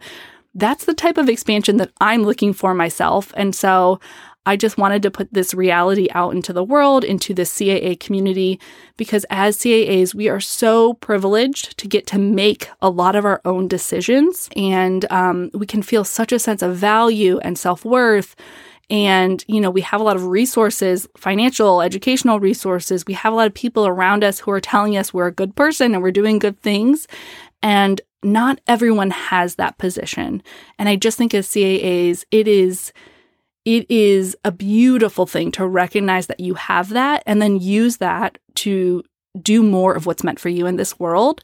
that's 0.55 0.85
the 0.85 0.93
type 0.93 1.17
of 1.17 1.29
expansion 1.29 1.77
that 1.77 1.91
I'm 1.99 2.23
looking 2.23 2.53
for 2.53 2.73
myself. 2.73 3.33
And 3.35 3.55
so 3.55 3.99
I 4.45 4.57
just 4.57 4.77
wanted 4.77 5.01
to 5.03 5.11
put 5.11 5.33
this 5.33 5.53
reality 5.53 6.09
out 6.11 6.35
into 6.35 6.51
the 6.51 6.63
world, 6.63 7.03
into 7.03 7.33
the 7.33 7.43
CAA 7.43 7.99
community, 7.99 8.59
because 8.97 9.25
as 9.29 9.57
CAAs, 9.57 10.13
we 10.13 10.27
are 10.27 10.41
so 10.41 10.95
privileged 10.95 11.77
to 11.77 11.87
get 11.87 12.05
to 12.07 12.19
make 12.19 12.69
a 12.81 12.89
lot 12.89 13.15
of 13.15 13.23
our 13.23 13.41
own 13.45 13.69
decisions. 13.69 14.49
And 14.55 15.09
um, 15.11 15.49
we 15.53 15.65
can 15.65 15.81
feel 15.81 16.03
such 16.03 16.33
a 16.33 16.39
sense 16.39 16.61
of 16.61 16.75
value 16.75 17.39
and 17.39 17.57
self 17.57 17.85
worth. 17.85 18.35
And, 18.89 19.43
you 19.47 19.61
know, 19.61 19.71
we 19.71 19.81
have 19.81 20.01
a 20.01 20.03
lot 20.03 20.17
of 20.17 20.27
resources, 20.27 21.07
financial, 21.15 21.81
educational 21.81 22.41
resources. 22.41 23.05
We 23.07 23.13
have 23.13 23.31
a 23.31 23.35
lot 23.35 23.47
of 23.47 23.53
people 23.53 23.87
around 23.87 24.25
us 24.25 24.39
who 24.39 24.51
are 24.51 24.59
telling 24.59 24.97
us 24.97 25.13
we're 25.13 25.27
a 25.27 25.31
good 25.31 25.55
person 25.55 25.93
and 25.93 26.03
we're 26.03 26.11
doing 26.11 26.37
good 26.37 26.59
things. 26.59 27.07
And 27.61 28.01
not 28.23 28.59
everyone 28.67 29.11
has 29.11 29.55
that 29.55 29.77
position. 29.77 30.41
And 30.79 30.89
I 30.89 30.95
just 30.95 31.17
think 31.17 31.33
as 31.33 31.47
CAAs, 31.47 32.25
it 32.31 32.47
is 32.47 32.93
it 33.65 33.89
is 33.89 34.35
a 34.43 34.51
beautiful 34.51 35.25
thing 35.25 35.51
to 35.53 35.65
recognize 35.65 36.27
that 36.27 36.41
you 36.41 36.53
have 36.55 36.89
that 36.89 37.23
and 37.25 37.41
then 37.41 37.61
use 37.61 37.97
that 37.97 38.37
to 38.55 39.03
do 39.41 39.63
more 39.63 39.95
of 39.95 40.05
what's 40.05 40.23
meant 40.23 40.39
for 40.39 40.49
you 40.49 40.65
in 40.65 40.75
this 40.75 40.99
world. 40.99 41.41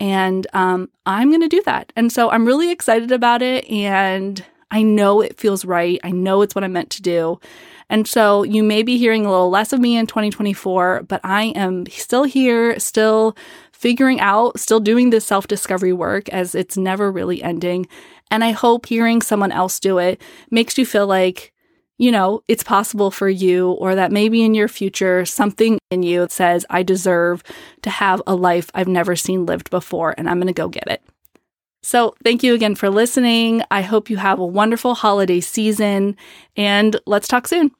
And 0.00 0.46
um, 0.52 0.90
I'm 1.06 1.30
going 1.30 1.40
to 1.42 1.48
do 1.48 1.62
that. 1.64 1.92
And 1.94 2.10
so 2.10 2.30
I'm 2.30 2.44
really 2.44 2.72
excited 2.72 3.12
about 3.12 3.40
it. 3.40 3.68
And 3.70 4.44
I 4.72 4.82
know 4.82 5.20
it 5.20 5.38
feels 5.38 5.64
right. 5.64 6.00
I 6.02 6.10
know 6.10 6.42
it's 6.42 6.56
what 6.56 6.64
I'm 6.64 6.72
meant 6.72 6.90
to 6.90 7.02
do. 7.02 7.38
And 7.88 8.08
so 8.08 8.42
you 8.42 8.62
may 8.62 8.82
be 8.82 8.98
hearing 8.98 9.24
a 9.24 9.30
little 9.30 9.50
less 9.50 9.72
of 9.72 9.78
me 9.78 9.96
in 9.96 10.06
2024, 10.06 11.04
but 11.06 11.20
I 11.22 11.44
am 11.54 11.86
still 11.86 12.24
here, 12.24 12.78
still 12.80 13.36
figuring 13.84 14.18
out, 14.18 14.58
still 14.58 14.80
doing 14.80 15.10
this 15.10 15.26
self 15.26 15.46
discovery 15.46 15.92
work 15.92 16.30
as 16.30 16.54
it's 16.54 16.78
never 16.78 17.12
really 17.12 17.42
ending. 17.42 17.86
And 18.30 18.42
I 18.42 18.52
hope 18.52 18.86
hearing 18.86 19.20
someone 19.20 19.52
else 19.52 19.78
do 19.78 19.98
it 19.98 20.22
makes 20.50 20.78
you 20.78 20.86
feel 20.86 21.06
like, 21.06 21.52
you 21.98 22.10
know, 22.10 22.42
it's 22.48 22.64
possible 22.64 23.10
for 23.10 23.28
you, 23.28 23.72
or 23.72 23.94
that 23.94 24.10
maybe 24.10 24.42
in 24.42 24.54
your 24.54 24.68
future, 24.68 25.26
something 25.26 25.78
in 25.90 26.02
you 26.02 26.26
says, 26.30 26.64
I 26.70 26.82
deserve 26.82 27.42
to 27.82 27.90
have 27.90 28.22
a 28.26 28.34
life 28.34 28.70
I've 28.74 28.88
never 28.88 29.16
seen 29.16 29.44
lived 29.44 29.68
before, 29.68 30.14
and 30.16 30.30
I'm 30.30 30.38
going 30.38 30.46
to 30.46 30.54
go 30.54 30.68
get 30.68 30.88
it. 30.88 31.02
So, 31.82 32.14
thank 32.24 32.42
you 32.42 32.54
again 32.54 32.76
for 32.76 32.88
listening. 32.88 33.62
I 33.70 33.82
hope 33.82 34.08
you 34.08 34.16
have 34.16 34.38
a 34.38 34.46
wonderful 34.46 34.94
holiday 34.94 35.40
season, 35.40 36.16
and 36.56 36.98
let's 37.04 37.28
talk 37.28 37.46
soon. 37.46 37.70